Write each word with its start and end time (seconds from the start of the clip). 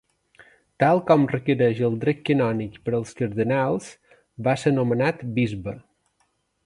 Tal 0.83 1.01
com 1.09 1.25
requereix 1.33 1.81
el 1.89 1.99
dret 2.05 2.23
canònic 2.29 2.79
per 2.87 2.95
als 3.01 3.11
cardenals, 3.21 3.91
va 4.49 4.57
ser 4.63 4.75
nomenat 4.79 5.23
bisbe. 5.37 5.77